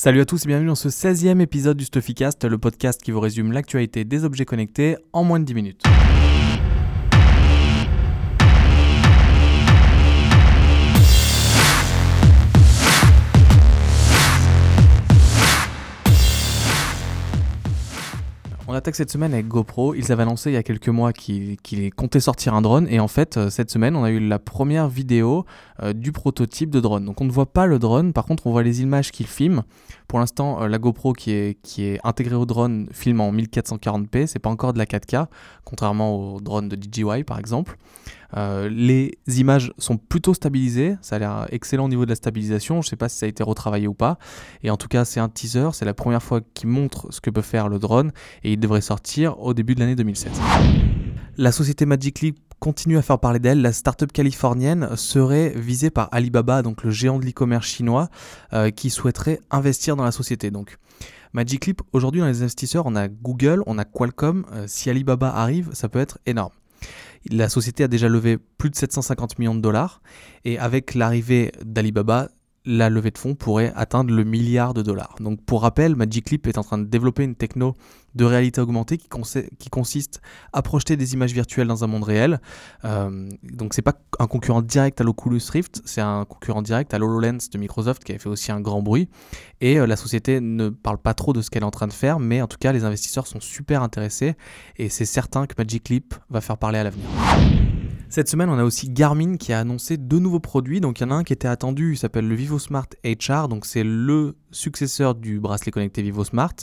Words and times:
Salut 0.00 0.20
à 0.20 0.24
tous 0.24 0.44
et 0.44 0.46
bienvenue 0.46 0.68
dans 0.68 0.76
ce 0.76 0.90
16e 0.90 1.40
épisode 1.40 1.76
du 1.76 1.84
Stuffycast, 1.84 2.44
le 2.44 2.56
podcast 2.56 3.02
qui 3.02 3.10
vous 3.10 3.18
résume 3.18 3.50
l'actualité 3.50 4.04
des 4.04 4.22
objets 4.22 4.44
connectés 4.44 4.96
en 5.12 5.24
moins 5.24 5.40
de 5.40 5.44
10 5.44 5.54
minutes. 5.54 5.82
Cette 18.94 19.10
semaine 19.10 19.32
avec 19.32 19.48
GoPro. 19.48 19.94
Ils 19.94 20.12
avaient 20.12 20.22
annoncé 20.22 20.50
il 20.50 20.54
y 20.54 20.56
a 20.56 20.62
quelques 20.62 20.88
mois 20.88 21.12
qu'ils 21.12 21.56
comptaient 21.94 22.20
sortir 22.20 22.54
un 22.54 22.62
drone. 22.62 22.86
Et 22.88 23.00
en 23.00 23.08
fait, 23.08 23.36
euh, 23.36 23.50
cette 23.50 23.70
semaine, 23.70 23.96
on 23.96 24.04
a 24.04 24.10
eu 24.10 24.20
la 24.20 24.38
première 24.38 24.88
vidéo 24.88 25.44
euh, 25.82 25.92
du 25.92 26.12
prototype 26.12 26.70
de 26.70 26.80
drone. 26.80 27.04
Donc 27.04 27.20
on 27.20 27.24
ne 27.24 27.30
voit 27.30 27.52
pas 27.52 27.66
le 27.66 27.78
drone, 27.78 28.12
par 28.12 28.24
contre 28.24 28.46
on 28.46 28.50
voit 28.50 28.62
les 28.62 28.82
images 28.82 29.12
qu'ils 29.12 29.26
filment. 29.26 29.62
Pour 30.08 30.18
l'instant, 30.18 30.62
euh, 30.62 30.68
la 30.68 30.78
GoPro 30.78 31.12
qui 31.12 31.32
est, 31.32 31.60
qui 31.62 31.84
est 31.84 32.00
intégrée 32.02 32.34
au 32.34 32.46
drone 32.46 32.88
filme 32.92 33.20
en 33.20 33.32
1440p. 33.32 34.26
C'est 34.26 34.38
pas 34.38 34.50
encore 34.50 34.72
de 34.72 34.78
la 34.78 34.86
4K, 34.86 35.26
contrairement 35.64 36.34
au 36.34 36.40
drone 36.40 36.68
de 36.68 36.76
DJI 36.76 37.24
par 37.24 37.38
exemple. 37.38 37.76
Euh, 38.36 38.68
les 38.68 39.18
images 39.26 39.72
sont 39.78 39.96
plutôt 39.96 40.34
stabilisées, 40.34 40.96
ça 41.00 41.16
a 41.16 41.18
l'air 41.18 41.46
excellent 41.50 41.86
au 41.86 41.88
niveau 41.88 42.04
de 42.04 42.10
la 42.10 42.16
stabilisation, 42.16 42.82
je 42.82 42.86
ne 42.86 42.90
sais 42.90 42.96
pas 42.96 43.08
si 43.08 43.18
ça 43.18 43.26
a 43.26 43.28
été 43.28 43.42
retravaillé 43.42 43.88
ou 43.88 43.94
pas, 43.94 44.18
et 44.62 44.70
en 44.70 44.76
tout 44.76 44.88
cas 44.88 45.04
c'est 45.04 45.20
un 45.20 45.28
teaser, 45.28 45.70
c'est 45.72 45.84
la 45.84 45.94
première 45.94 46.22
fois 46.22 46.40
qu'il 46.54 46.68
montre 46.68 47.06
ce 47.10 47.20
que 47.20 47.30
peut 47.30 47.42
faire 47.42 47.68
le 47.68 47.78
drone, 47.78 48.12
et 48.44 48.52
il 48.52 48.60
devrait 48.60 48.82
sortir 48.82 49.40
au 49.40 49.54
début 49.54 49.74
de 49.74 49.80
l'année 49.80 49.96
2007. 49.96 50.32
La 51.38 51.52
société 51.52 51.86
Magic 51.86 52.20
Leap 52.20 52.38
continue 52.58 52.98
à 52.98 53.02
faire 53.02 53.18
parler 53.18 53.38
d'elle. 53.38 53.62
La 53.62 53.72
startup 53.72 54.12
californienne 54.12 54.96
serait 54.96 55.52
visée 55.54 55.90
par 55.90 56.08
Alibaba, 56.12 56.62
donc 56.62 56.82
le 56.82 56.90
géant 56.90 57.18
de 57.18 57.24
l'e-commerce 57.24 57.66
chinois, 57.66 58.08
euh, 58.52 58.70
qui 58.70 58.90
souhaiterait 58.90 59.40
investir 59.50 59.96
dans 59.96 60.04
la 60.04 60.10
société. 60.12 60.50
Donc, 60.50 60.78
Magic 61.32 61.66
Leap, 61.66 61.82
aujourd'hui 61.92 62.20
dans 62.20 62.26
les 62.26 62.42
investisseurs, 62.42 62.86
on 62.86 62.96
a 62.96 63.08
Google, 63.08 63.62
on 63.66 63.78
a 63.78 63.84
Qualcomm. 63.84 64.46
Euh, 64.52 64.64
si 64.66 64.90
Alibaba 64.90 65.28
arrive, 65.28 65.70
ça 65.72 65.88
peut 65.88 66.00
être 66.00 66.18
énorme. 66.26 66.52
La 67.30 67.48
société 67.48 67.84
a 67.84 67.88
déjà 67.88 68.08
levé 68.08 68.38
plus 68.38 68.70
de 68.70 68.76
750 68.76 69.38
millions 69.38 69.54
de 69.54 69.60
dollars. 69.60 70.00
Et 70.44 70.58
avec 70.58 70.94
l'arrivée 70.94 71.52
d'Alibaba, 71.64 72.28
la 72.64 72.90
levée 72.90 73.10
de 73.10 73.18
fonds 73.18 73.34
pourrait 73.34 73.72
atteindre 73.76 74.12
le 74.12 74.24
milliard 74.24 74.74
de 74.74 74.82
dollars. 74.82 75.16
Donc 75.20 75.42
pour 75.44 75.62
rappel, 75.62 75.96
Magic 75.96 76.30
Leap 76.30 76.46
est 76.46 76.58
en 76.58 76.62
train 76.62 76.78
de 76.78 76.84
développer 76.84 77.24
une 77.24 77.34
techno 77.34 77.74
de 78.14 78.24
réalité 78.24 78.60
augmentée 78.60 78.98
qui, 78.98 79.08
consiste 79.70 80.20
à 80.52 80.62
projeter 80.62 80.96
des 80.96 81.14
images 81.14 81.32
virtuelles 81.32 81.68
dans 81.68 81.84
un 81.84 81.86
monde 81.86 82.04
réel. 82.04 82.40
Euh, 82.84 83.28
donc 83.42 83.74
c'est 83.74 83.82
pas 83.82 83.94
un 84.18 84.26
concurrent 84.26 84.62
direct 84.62 85.00
à 85.00 85.04
l'Oculus 85.04 85.40
Rift, 85.50 85.82
c'est 85.84 86.00
un 86.00 86.24
concurrent 86.24 86.62
direct 86.62 86.92
à 86.94 86.98
l'HoloLens 86.98 87.48
de 87.50 87.58
Microsoft 87.58 88.02
qui 88.02 88.12
avait 88.12 88.18
fait 88.18 88.28
aussi 88.28 88.50
un 88.50 88.60
grand 88.60 88.82
bruit. 88.82 89.08
Et 89.60 89.78
euh, 89.78 89.86
la 89.86 89.96
société 89.96 90.40
ne 90.40 90.68
parle 90.68 90.98
pas 90.98 91.14
trop 91.14 91.32
de 91.32 91.42
ce 91.42 91.50
qu'elle 91.50 91.62
est 91.62 91.66
en 91.66 91.70
train 91.70 91.86
de 91.86 91.92
faire, 91.92 92.18
mais 92.18 92.42
en 92.42 92.48
tout 92.48 92.58
cas 92.58 92.72
les 92.72 92.84
investisseurs 92.84 93.26
sont 93.26 93.40
super 93.40 93.82
intéressés 93.82 94.34
et 94.76 94.88
c'est 94.88 95.06
certain 95.06 95.46
que 95.46 95.54
Magic 95.56 95.88
Leap 95.88 96.14
va 96.28 96.40
faire 96.40 96.58
parler 96.58 96.78
à 96.78 96.84
l'avenir. 96.84 97.06
Cette 98.10 98.30
semaine, 98.30 98.48
on 98.48 98.58
a 98.58 98.64
aussi 98.64 98.88
Garmin 98.88 99.36
qui 99.36 99.52
a 99.52 99.60
annoncé 99.60 99.98
deux 99.98 100.18
nouveaux 100.18 100.40
produits. 100.40 100.80
Donc 100.80 100.98
il 100.98 101.02
y 101.02 101.06
en 101.06 101.10
a 101.10 101.14
un 101.14 101.24
qui 101.24 101.34
était 101.34 101.46
attendu, 101.46 101.92
il 101.92 101.98
s'appelle 101.98 102.26
le 102.26 102.34
VivoSmart 102.34 102.86
HR. 103.04 103.48
Donc 103.48 103.66
c'est 103.66 103.84
le 103.84 104.34
successeur 104.50 105.14
du 105.14 105.40
bracelet 105.40 105.70
connecté 105.70 106.00
VivoSmart. 106.00 106.54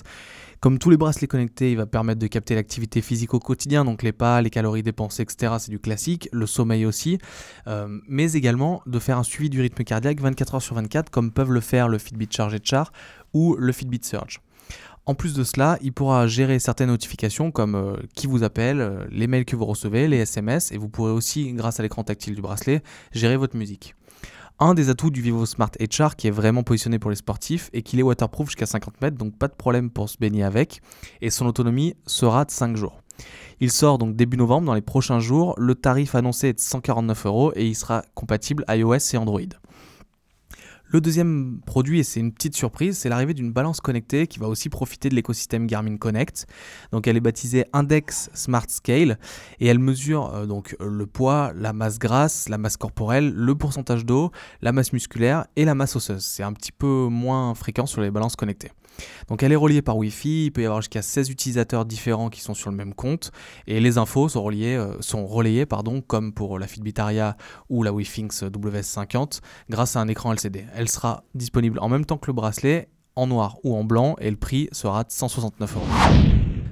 Comme 0.59 0.79
tous 0.79 0.89
les 0.89 0.97
bracelets 0.97 1.27
connectés, 1.27 1.71
il 1.71 1.77
va 1.77 1.85
permettre 1.85 2.19
de 2.19 2.25
capter 2.25 2.55
l'activité 2.55 3.01
physique 3.01 3.35
au 3.35 3.39
quotidien, 3.39 3.85
donc 3.85 4.01
les 4.01 4.13
pas, 4.13 4.41
les 4.41 4.49
calories 4.49 4.81
dépensées, 4.81 5.21
etc. 5.21 5.53
C'est 5.59 5.69
du 5.69 5.77
classique, 5.77 6.27
le 6.31 6.47
sommeil 6.47 6.87
aussi, 6.87 7.19
euh, 7.67 7.99
mais 8.07 8.33
également 8.33 8.81
de 8.87 8.97
faire 8.97 9.19
un 9.19 9.23
suivi 9.23 9.51
du 9.51 9.61
rythme 9.61 9.83
cardiaque 9.83 10.21
24 10.21 10.55
heures 10.55 10.61
sur 10.63 10.75
24, 10.75 11.11
comme 11.11 11.31
peuvent 11.31 11.51
le 11.51 11.59
faire 11.59 11.87
le 11.87 11.99
Fitbit 11.99 12.29
Charge 12.31 12.57
Char 12.63 12.91
ou 13.33 13.55
le 13.59 13.71
Fitbit 13.71 14.01
Surge. 14.01 14.41
En 15.07 15.13
plus 15.13 15.35
de 15.35 15.43
cela, 15.43 15.77
il 15.81 15.93
pourra 15.93 16.25
gérer 16.25 16.57
certaines 16.57 16.89
notifications 16.89 17.51
comme 17.51 17.75
euh, 17.75 17.95
qui 18.15 18.25
vous 18.25 18.41
appelle, 18.41 18.81
euh, 18.81 19.05
les 19.11 19.27
mails 19.27 19.45
que 19.45 19.55
vous 19.55 19.65
recevez, 19.65 20.07
les 20.07 20.17
SMS, 20.17 20.71
et 20.71 20.77
vous 20.77 20.89
pourrez 20.89 21.11
aussi, 21.11 21.53
grâce 21.53 21.79
à 21.79 21.83
l'écran 21.83 22.03
tactile 22.03 22.33
du 22.33 22.41
bracelet, 22.41 22.81
gérer 23.11 23.37
votre 23.37 23.55
musique. 23.55 23.93
Un 24.57 24.73
des 24.73 24.89
atouts 24.89 25.11
du 25.11 25.21
Vivo 25.21 25.45
Smart 25.45 25.69
HR 25.79 26.15
qui 26.15 26.27
est 26.27 26.31
vraiment 26.31 26.63
positionné 26.63 26.97
pour 26.97 27.11
les 27.11 27.17
sportifs 27.17 27.69
et 27.73 27.83
qu'il 27.83 27.99
est 27.99 28.03
waterproof 28.03 28.47
jusqu'à 28.47 28.65
50 28.65 28.99
mètres, 29.01 29.17
donc 29.17 29.37
pas 29.37 29.47
de 29.47 29.53
problème 29.53 29.91
pour 29.91 30.09
se 30.09 30.17
baigner 30.17 30.43
avec, 30.43 30.81
et 31.21 31.29
son 31.29 31.45
autonomie 31.45 31.93
sera 32.07 32.45
de 32.45 32.51
5 32.51 32.75
jours. 32.75 33.01
Il 33.59 33.69
sort 33.69 33.99
donc 33.99 34.15
début 34.15 34.37
novembre 34.37 34.65
dans 34.65 34.73
les 34.73 34.81
prochains 34.81 35.19
jours, 35.19 35.53
le 35.57 35.75
tarif 35.75 36.15
annoncé 36.15 36.47
est 36.47 36.53
de 36.53 36.59
149 36.59 37.25
euros 37.27 37.51
et 37.55 37.67
il 37.67 37.75
sera 37.75 38.01
compatible 38.15 38.65
iOS 38.69 39.13
et 39.13 39.17
Android. 39.17 39.41
Le 40.95 41.01
deuxième 41.01 41.59
produit, 41.65 41.99
et 41.99 42.03
c'est 42.03 42.21
une 42.21 42.31
petite 42.31 42.55
surprise, 42.55 42.97
c'est 42.97 43.09
l'arrivée 43.09 43.33
d'une 43.33 43.51
balance 43.51 43.81
connectée 43.81 44.27
qui 44.27 44.39
va 44.39 44.47
aussi 44.47 44.69
profiter 44.69 45.09
de 45.09 45.15
l'écosystème 45.15 45.67
Garmin 45.67 45.97
Connect. 45.97 46.47
Donc 46.93 47.05
elle 47.05 47.17
est 47.17 47.19
baptisée 47.19 47.65
Index 47.73 48.29
Smart 48.33 48.63
Scale 48.69 49.19
et 49.59 49.67
elle 49.67 49.79
mesure 49.79 50.33
euh, 50.33 50.45
donc 50.45 50.73
le 50.79 51.05
poids, 51.05 51.51
la 51.53 51.73
masse 51.73 51.99
grasse, 51.99 52.47
la 52.47 52.57
masse 52.57 52.77
corporelle, 52.77 53.33
le 53.33 53.55
pourcentage 53.55 54.05
d'eau, 54.05 54.31
la 54.61 54.71
masse 54.71 54.93
musculaire 54.93 55.47
et 55.57 55.65
la 55.65 55.75
masse 55.75 55.97
osseuse. 55.97 56.23
C'est 56.23 56.43
un 56.43 56.53
petit 56.53 56.71
peu 56.71 57.09
moins 57.09 57.53
fréquent 57.55 57.87
sur 57.87 57.99
les 57.99 58.09
balances 58.09 58.37
connectées. 58.37 58.71
Donc 59.27 59.43
elle 59.43 59.51
est 59.51 59.57
reliée 59.57 59.81
par 59.81 59.97
Wi-Fi, 59.97 60.45
il 60.45 60.51
peut 60.51 60.61
y 60.61 60.65
avoir 60.65 60.81
jusqu'à 60.81 61.01
16 61.01 61.29
utilisateurs 61.29 61.85
différents 61.85 62.29
qui 62.29 62.41
sont 62.41 62.53
sur 62.53 62.69
le 62.69 62.75
même 62.75 62.93
compte, 62.93 63.31
et 63.67 63.79
les 63.79 63.97
infos 63.97 64.29
sont, 64.29 64.43
reliées, 64.43 64.75
euh, 64.75 64.95
sont 65.01 65.25
relayées 65.25 65.65
pardon, 65.65 66.01
comme 66.01 66.33
pour 66.33 66.59
la 66.59 66.67
Fitbit 66.67 66.93
Aria 66.97 67.37
ou 67.69 67.83
la 67.83 67.91
WeFinx 67.91 68.43
WS50 68.43 69.41
grâce 69.69 69.95
à 69.95 70.01
un 70.01 70.07
écran 70.07 70.31
LCD. 70.31 70.65
Sera 70.89 71.23
disponible 71.33 71.79
en 71.79 71.89
même 71.89 72.05
temps 72.05 72.17
que 72.17 72.27
le 72.27 72.33
bracelet, 72.33 72.89
en 73.15 73.27
noir 73.27 73.57
ou 73.63 73.75
en 73.75 73.83
blanc, 73.83 74.15
et 74.19 74.29
le 74.29 74.37
prix 74.37 74.67
sera 74.71 75.03
de 75.03 75.11
169 75.11 75.75
euros. 75.75 75.85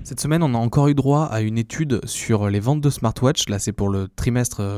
Cette 0.06 0.20
semaine, 0.20 0.44
on 0.44 0.54
a 0.54 0.58
encore 0.58 0.90
eu 0.90 0.96
droit 0.96 1.24
à 1.24 1.40
une 1.40 1.58
étude 1.58 2.02
sur 2.06 2.50
les 2.50 2.60
ventes 2.60 2.82
de 2.82 2.90
smartwatch. 2.90 3.48
Là, 3.48 3.58
c'est 3.58 3.72
pour 3.72 3.90
euh, 3.94 4.10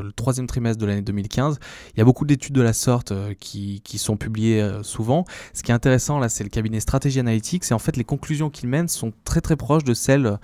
le 0.03 0.11
troisième 0.11 0.45
trimestre 0.45 0.79
de 0.79 0.85
l'année 0.85 1.01
2015. 1.01 1.57
Il 1.95 1.97
y 1.97 2.01
a 2.01 2.05
beaucoup 2.05 2.25
d'études 2.25 2.53
de 2.53 2.61
la 2.61 2.73
sorte 2.73 3.11
euh, 3.11 3.33
qui, 3.33 3.81
sont 3.97 4.17
publiées 4.17 4.61
euh, 4.61 4.83
souvent. 4.83 5.25
Ce 5.53 5.63
qui 5.63 5.71
est 5.71 5.73
intéressant, 5.73 6.19
là, 6.19 6.29
c'est 6.29 6.43
le 6.43 6.51
cabinet 6.51 6.79
Strategy 6.79 7.19
Analytics. 7.19 7.63
Et 7.71 7.73
en 7.73 7.79
fait, 7.79 7.97
les 7.97 8.03
conclusions 8.03 8.51
qu'il 8.51 8.69
mène 8.69 8.87
sont 8.87 9.13
très 9.23 9.41
très 9.41 9.55
proches 9.55 9.83
de 9.83 9.95
celles 9.95 10.37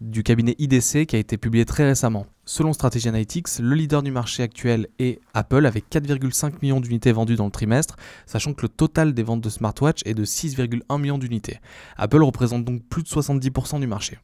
du 0.00 0.22
cabinet 0.22 0.54
IDC 0.60 1.06
qui 1.06 1.16
a 1.16 1.18
été 1.18 1.36
publié 1.36 1.64
très 1.64 1.84
récemment. 1.84 2.24
Selon 2.50 2.72
Strategy 2.72 3.06
Analytics, 3.08 3.58
le 3.60 3.74
leader 3.74 4.02
du 4.02 4.10
marché 4.10 4.42
actuel 4.42 4.86
est 4.98 5.20
Apple 5.34 5.66
avec 5.66 5.84
4,5 5.90 6.54
millions 6.62 6.80
d'unités 6.80 7.12
vendues 7.12 7.36
dans 7.36 7.44
le 7.44 7.50
trimestre, 7.50 7.96
sachant 8.24 8.54
que 8.54 8.62
le 8.62 8.70
total 8.70 9.12
des 9.12 9.22
ventes 9.22 9.42
de 9.42 9.50
smartwatch 9.50 10.00
est 10.06 10.14
de 10.14 10.24
6,1 10.24 10.98
millions 10.98 11.18
d'unités. 11.18 11.60
Apple 11.98 12.22
représente 12.22 12.64
donc 12.64 12.82
plus 12.84 13.02
de 13.02 13.08
70% 13.08 13.80
du 13.80 13.86
marché. 13.86 14.16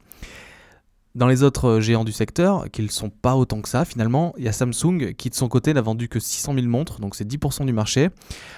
Dans 1.16 1.28
les 1.28 1.44
autres 1.44 1.69
euh, 1.69 1.80
géants 1.80 2.02
du 2.02 2.10
secteur, 2.10 2.69
qui 2.72 2.82
ne 2.82 2.88
sont 2.88 3.08
pas 3.08 3.36
autant 3.36 3.60
que 3.60 3.69
ça 3.69 3.84
finalement, 3.84 4.34
il 4.36 4.42
y 4.42 4.48
a 4.48 4.52
Samsung 4.52 5.14
qui 5.16 5.30
de 5.30 5.34
son 5.36 5.47
côté 5.47 5.72
n'a 5.72 5.80
vendu 5.80 6.08
que 6.08 6.19
600 6.19 6.54
000 6.54 6.66
montres, 6.66 6.98
donc 6.98 7.14
c'est 7.14 7.25
10% 7.25 7.66
du 7.66 7.72
marché. 7.72 8.10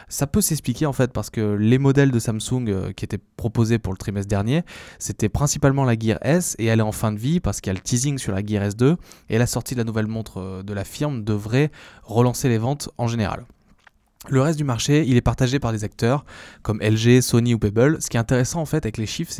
Ça 0.08 0.26
peut 0.26 0.40
s'expliquer 0.40 0.86
en 0.86 0.94
fait 0.94 1.12
parce 1.12 1.28
que 1.28 1.52
les 1.52 1.76
modèles 1.76 2.10
de 2.10 2.18
Samsung 2.18 2.64
euh, 2.68 2.92
qui 2.92 3.04
étaient 3.04 3.20
proposés 3.36 3.78
pour 3.78 3.92
le 3.92 3.98
trimestre 3.98 4.30
dernier, 4.30 4.62
c'était 4.98 5.28
principalement 5.28 5.84
la 5.84 5.98
Gear 5.98 6.18
S 6.22 6.56
et 6.58 6.64
elle 6.64 6.78
est 6.78 6.82
en 6.82 6.92
fin 6.92 7.12
de 7.12 7.18
vie 7.18 7.40
parce 7.40 7.60
qu'il 7.60 7.68
y 7.68 7.76
a 7.76 7.78
le 7.78 7.80
teasing 7.80 8.16
sur 8.16 8.32
la 8.32 8.42
Gear 8.42 8.66
S2 8.66 8.96
et 9.28 9.36
la 9.36 9.46
sortie 9.46 9.74
de 9.74 9.80
la 9.80 9.84
nouvelle 9.84 10.06
montre 10.06 10.38
euh, 10.38 10.62
de 10.62 10.72
la 10.72 10.84
firme 10.84 11.24
devrait 11.24 11.70
relancer 12.04 12.48
les 12.48 12.56
ventes 12.56 12.88
en 12.96 13.06
général. 13.06 13.44
Le 14.28 14.40
reste 14.40 14.58
du 14.58 14.64
marché, 14.64 15.04
il 15.06 15.16
est 15.16 15.22
partagé 15.22 15.60
par 15.60 15.72
des 15.72 15.84
acteurs 15.84 16.24
comme 16.62 16.80
LG, 16.80 17.20
Sony 17.20 17.54
ou 17.54 17.58
Pebble. 17.58 18.02
Ce 18.02 18.10
qui 18.10 18.16
est 18.16 18.20
intéressant 18.20 18.60
en 18.60 18.66
fait 18.66 18.84
avec 18.84 18.96
les 18.96 19.06
chiffres, 19.06 19.32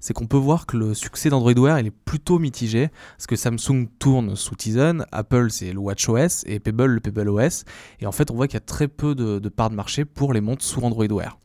c'est 0.00 0.12
qu'on 0.12 0.26
peut 0.26 0.36
voir 0.36 0.66
que 0.66 0.76
le 0.76 0.94
succès 0.94 1.30
d'Android 1.30 1.54
Wear 1.54 1.78
est 1.78 1.90
plutôt 1.90 2.38
mitigé. 2.38 2.90
Parce 3.16 3.26
que 3.26 3.36
Samsung 3.36 3.88
tourne 3.98 4.36
sous 4.36 4.54
Tizen, 4.54 5.06
Apple 5.10 5.50
c'est 5.50 5.72
le 5.72 5.78
WatchOS 5.78 6.44
et 6.44 6.60
Pebble 6.60 6.86
le 6.86 7.00
Pebble 7.00 7.30
OS. 7.30 7.64
Et 8.00 8.06
en 8.06 8.12
fait, 8.12 8.30
on 8.30 8.34
voit 8.34 8.46
qu'il 8.46 8.56
y 8.56 8.62
a 8.62 8.66
très 8.66 8.88
peu 8.88 9.14
de, 9.14 9.38
de 9.38 9.48
parts 9.48 9.70
de 9.70 9.76
marché 9.76 10.04
pour 10.04 10.34
les 10.34 10.42
montres 10.42 10.64
sous 10.64 10.80
Android 10.82 11.06
Wear. 11.06 11.38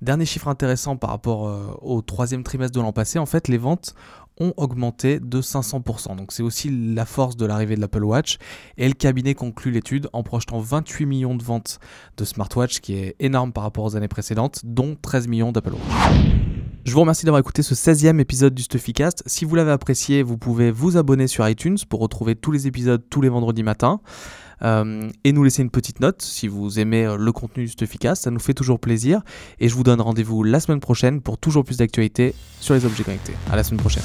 Dernier 0.00 0.26
chiffre 0.26 0.46
intéressant 0.46 0.96
par 0.96 1.10
rapport 1.10 1.48
euh, 1.48 1.76
au 1.82 2.02
troisième 2.02 2.44
trimestre 2.44 2.76
de 2.76 2.80
l'an 2.80 2.92
passé, 2.92 3.18
en 3.18 3.26
fait, 3.26 3.48
les 3.48 3.58
ventes 3.58 3.96
ont 4.40 4.52
augmenté 4.56 5.20
de 5.20 5.40
500%. 5.40 6.16
Donc 6.16 6.32
c'est 6.32 6.42
aussi 6.42 6.70
la 6.70 7.04
force 7.04 7.36
de 7.36 7.46
l'arrivée 7.46 7.76
de 7.76 7.80
l'Apple 7.80 8.04
Watch. 8.04 8.38
Et 8.76 8.86
le 8.86 8.94
cabinet 8.94 9.34
conclut 9.34 9.70
l'étude 9.70 10.08
en 10.12 10.22
projetant 10.22 10.60
28 10.60 11.06
millions 11.06 11.34
de 11.34 11.42
ventes 11.42 11.78
de 12.16 12.24
smartwatch, 12.24 12.80
qui 12.80 12.94
est 12.94 13.16
énorme 13.20 13.52
par 13.52 13.64
rapport 13.64 13.84
aux 13.84 13.96
années 13.96 14.08
précédentes, 14.08 14.60
dont 14.64 14.96
13 15.00 15.28
millions 15.28 15.52
d'Apple 15.52 15.72
Watch. 15.72 16.38
Je 16.84 16.94
vous 16.94 17.00
remercie 17.00 17.26
d'avoir 17.26 17.40
écouté 17.40 17.62
ce 17.62 17.74
16e 17.74 18.18
épisode 18.18 18.54
du 18.54 18.62
Stuffycast. 18.62 19.22
Si 19.26 19.44
vous 19.44 19.54
l'avez 19.54 19.72
apprécié, 19.72 20.22
vous 20.22 20.38
pouvez 20.38 20.70
vous 20.70 20.96
abonner 20.96 21.26
sur 21.26 21.46
iTunes 21.46 21.76
pour 21.86 22.00
retrouver 22.00 22.34
tous 22.34 22.50
les 22.50 22.66
épisodes 22.66 23.02
tous 23.10 23.20
les 23.20 23.28
vendredis 23.28 23.62
matins. 23.62 24.00
Euh, 24.62 25.08
et 25.24 25.32
nous 25.32 25.44
laisser 25.44 25.62
une 25.62 25.70
petite 25.70 26.00
note 26.00 26.22
si 26.22 26.48
vous 26.48 26.78
aimez 26.78 27.06
euh, 27.06 27.16
le 27.16 27.32
contenu 27.32 27.64
du 27.64 27.70
Stuffycast, 27.70 28.24
ça 28.24 28.30
nous 28.30 28.40
fait 28.40 28.54
toujours 28.54 28.80
plaisir. 28.80 29.22
Et 29.60 29.68
je 29.68 29.74
vous 29.74 29.84
donne 29.84 30.00
rendez-vous 30.00 30.42
la 30.42 30.60
semaine 30.60 30.80
prochaine 30.80 31.20
pour 31.20 31.38
toujours 31.38 31.64
plus 31.64 31.78
d'actualités 31.78 32.34
sur 32.60 32.74
les 32.74 32.84
objets 32.84 33.04
connectés. 33.04 33.34
À 33.50 33.56
la 33.56 33.64
semaine 33.64 33.80
prochaine. 33.80 34.02